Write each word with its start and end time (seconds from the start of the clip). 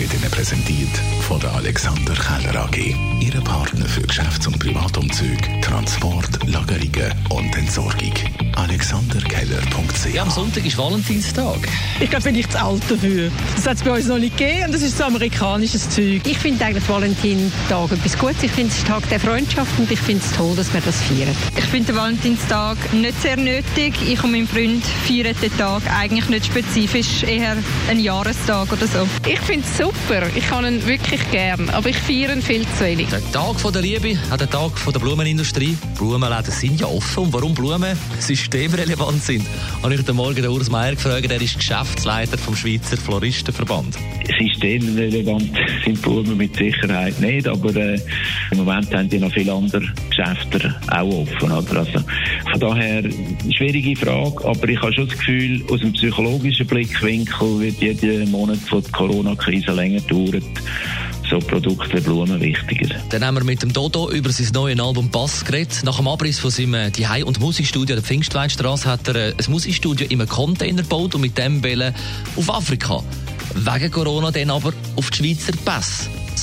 wird 0.00 0.14
Ihnen 0.14 0.30
präsentiert 0.30 0.96
von 1.20 1.38
der 1.40 1.52
Alexander 1.52 2.14
Keller 2.14 2.64
AG. 2.64 2.96
Ihre 3.20 3.40
Partner 3.42 3.84
für 3.84 4.00
Geschäfts- 4.00 4.46
und 4.46 4.58
Privatumzüge, 4.58 5.60
Transport, 5.60 6.38
Lagerungen 6.46 7.12
und 7.28 7.54
Entsorgung. 7.54 8.14
AlexanderKeller.ch 8.56 10.14
Ja, 10.14 10.22
am 10.22 10.30
Sonntag 10.30 10.64
ist 10.64 10.78
Valentinstag. 10.78 11.68
Ich 12.00 12.08
glaube, 12.08 12.24
bin 12.24 12.34
ich 12.34 12.48
zu 12.48 12.62
alt 12.62 12.82
dafür. 12.88 13.30
Das 13.56 13.66
hat 13.66 13.76
es 13.76 13.82
bei 13.82 13.92
uns 13.92 14.06
noch 14.06 14.18
nicht 14.18 14.38
gegeben 14.38 14.66
und 14.66 14.74
das 14.74 14.82
ist 14.82 14.96
so 14.96 15.04
amerikanisches 15.04 15.90
Zeug. 15.90 16.22
Ich 16.24 16.38
finde 16.38 16.64
eigentlich 16.64 16.88
Valentinstag 16.88 17.92
etwas 17.92 18.18
Gutes. 18.18 18.42
Ich 18.42 18.52
finde 18.52 18.72
es 18.72 18.82
Tag 18.84 19.06
der 19.10 19.20
Freundschaft 19.20 19.78
und 19.78 19.90
ich 19.90 20.00
finde 20.00 20.24
es 20.24 20.32
toll, 20.32 20.56
dass 20.56 20.72
wir 20.72 20.80
das 20.80 20.96
feiern. 21.02 21.36
Ich 21.56 21.64
finde 21.64 21.92
den 21.92 21.96
Valentinstag 21.96 22.78
nicht 22.94 23.20
sehr 23.20 23.36
nötig. 23.36 23.94
Ich 24.08 24.24
und 24.24 24.32
mein 24.32 24.48
Freund 24.48 24.84
feiern 25.06 25.36
den 25.42 25.56
Tag 25.58 25.82
eigentlich 25.98 26.28
nicht 26.30 26.46
spezifisch, 26.46 27.22
eher 27.22 27.56
ein 27.90 28.00
Jahrestag 28.00 28.72
oder 28.72 28.86
so. 28.86 29.06
Ich 29.26 29.40
finde 29.40 29.66
es 29.66 29.76
super. 29.90 30.26
Ich 30.34 30.50
habe 30.50 30.66
ihn 30.68 30.86
wirklich 30.86 31.20
gern, 31.30 31.68
aber 31.70 31.88
ich 31.88 31.96
feiere 31.96 32.32
ihn 32.32 32.42
viel 32.42 32.62
zu 32.62 32.84
wenig. 32.84 33.08
Der 33.08 33.32
Tag 33.32 33.58
von 33.58 33.72
der 33.72 33.82
Liebe, 33.82 34.18
auch 34.30 34.36
der 34.36 34.48
Tag 34.48 34.78
von 34.78 34.92
der 34.92 35.00
Blumenindustrie. 35.00 35.76
Blumenläden 35.96 36.50
sind 36.50 36.80
ja 36.80 36.86
offen. 36.86 37.24
Und 37.24 37.32
warum 37.32 37.54
Blumen 37.54 37.96
systemrelevant 38.18 39.22
sind, 39.22 39.44
habe 39.82 39.94
ich 39.94 40.00
heute 40.00 40.12
Morgen 40.12 40.36
den 40.36 40.48
Urs 40.48 40.70
Meier 40.70 40.94
gefragt. 40.94 41.30
Er 41.30 41.40
ist 41.40 41.58
Geschäftsleiter 41.58 42.38
vom 42.38 42.54
Schweizer 42.54 42.96
Floristenverband. 42.96 43.96
Systemrelevant 44.38 45.50
sind 45.84 46.00
Blumen 46.02 46.36
mit 46.36 46.56
Sicherheit 46.56 47.20
nicht, 47.20 47.48
aber 47.48 47.74
äh, 47.74 48.00
im 48.50 48.58
Moment 48.58 48.94
haben 48.94 49.08
die 49.08 49.18
noch 49.18 49.32
viele 49.32 49.52
andere 49.52 49.86
Geschäfte 50.08 50.74
auch 50.90 51.08
offen. 51.08 51.52
Oder? 51.52 51.80
Also, 51.80 52.00
von 52.50 52.60
daher, 52.60 53.02
schwierige 53.56 53.96
Frage, 53.96 54.44
aber 54.44 54.68
ich 54.68 54.80
habe 54.80 54.92
schon 54.92 55.08
das 55.08 55.18
Gefühl, 55.18 55.62
aus 55.70 55.80
dem 55.80 55.92
psychologischen 55.92 56.66
Blickwinkel 56.66 57.60
wird 57.60 57.80
jeder 57.80 58.26
Monat 58.26 58.58
von 58.58 58.82
der 58.82 58.92
Corona-Krise 58.92 59.72
länger 59.80 60.00
dauert 60.02 60.44
so 61.28 61.38
Produkte 61.38 61.96
wie 61.96 62.00
Blumen 62.00 62.40
wichtiger. 62.40 62.96
Dann 63.10 63.24
haben 63.24 63.36
wir 63.36 63.44
mit 63.44 63.62
dem 63.62 63.72
Dodo 63.72 64.10
über 64.10 64.30
sein 64.30 64.48
neues 64.52 64.80
Album 64.80 65.10
Bass 65.10 65.44
geredet. 65.44 65.82
Nach 65.84 65.96
dem 65.96 66.08
Abriss 66.08 66.40
von 66.40 66.50
seinem 66.50 66.74
äh, 66.74 66.92
Zuhause- 66.92 67.24
und 67.24 67.40
Musikstudio 67.40 67.94
der 67.94 68.04
Pfingstweinstraße 68.04 68.88
hat 68.88 69.06
er 69.08 69.14
äh, 69.14 69.34
ein 69.38 69.50
Musikstudio 69.50 70.06
in 70.08 70.20
einem 70.20 70.28
Container 70.28 70.82
gebaut 70.82 71.14
und 71.14 71.20
mit 71.20 71.38
dem 71.38 71.60
Bälle 71.60 71.94
auf 72.36 72.52
Afrika. 72.52 73.02
Wegen 73.54 73.90
Corona 73.90 74.30
dann 74.30 74.50
aber 74.50 74.72
auf 74.96 75.10
die 75.10 75.18
Schweizer 75.18 75.52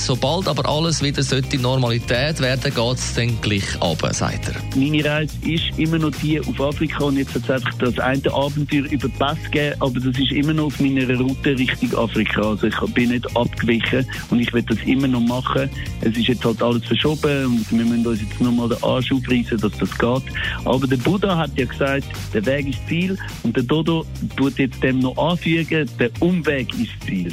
Sobald 0.06 0.48
aber 0.48 0.66
alles 0.68 1.02
wieder 1.02 1.22
sollte 1.22 1.58
Normalität 1.58 2.40
werden, 2.40 2.72
geht 2.72 2.94
es 2.96 3.14
dann 3.14 3.40
gleich 3.40 3.80
runter, 3.80 4.14
sagt 4.14 4.48
er. 4.48 4.54
Meine 4.78 5.04
Reise 5.04 5.36
ist 5.42 5.76
immer 5.76 5.98
noch 5.98 6.12
die 6.22 6.40
auf 6.40 6.60
Afrika 6.60 7.04
und 7.04 7.18
jetzt 7.18 7.34
hat 7.34 7.42
es 7.42 7.50
einfach 7.50 7.74
das 7.78 7.98
eine 7.98 8.32
Abenteuer 8.32 8.84
über 8.84 9.08
den 9.08 9.18
Pass 9.18 9.36
gegeben, 9.44 9.74
aber 9.80 10.00
das 10.00 10.18
ist 10.18 10.32
immer 10.32 10.54
noch 10.54 10.66
auf 10.66 10.80
meiner 10.80 11.18
Route 11.18 11.58
Richtung 11.58 11.98
Afrika. 11.98 12.42
Also 12.42 12.68
ich 12.68 12.80
bin 12.94 13.10
nicht 13.10 13.36
abgewichen 13.36 14.06
und 14.30 14.40
ich 14.40 14.52
will 14.52 14.62
das 14.62 14.78
immer 14.86 15.08
noch 15.08 15.20
machen. 15.20 15.68
Es 16.00 16.16
ist 16.16 16.28
jetzt 16.28 16.44
halt 16.44 16.62
alles 16.62 16.84
verschoben 16.86 17.46
und 17.46 17.70
wir 17.70 17.84
müssen 17.84 18.06
uns 18.06 18.20
jetzt 18.20 18.40
nochmal 18.40 18.68
den 18.68 18.82
Arsch 18.82 19.12
aufreißen, 19.12 19.58
dass 19.58 19.72
das 19.72 19.98
geht. 19.98 20.34
Aber 20.64 20.86
der 20.86 20.96
Buddha 20.98 21.36
hat 21.36 21.50
ja 21.56 21.66
gesagt, 21.66 22.06
der 22.32 22.46
Weg 22.46 22.68
ist 22.68 22.78
Ziel 22.88 23.18
und 23.42 23.56
der 23.56 23.64
Dodo 23.64 24.06
tut 24.36 24.58
jetzt 24.58 24.82
dem 24.82 25.00
noch 25.00 25.16
anfügen, 25.18 25.90
der 25.98 26.10
Umweg 26.20 26.68
ist 26.74 26.92
Ziel. 27.04 27.32